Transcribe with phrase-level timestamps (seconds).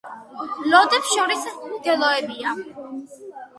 [0.71, 1.45] ლოდებს შორის
[1.75, 2.57] მდელოებია.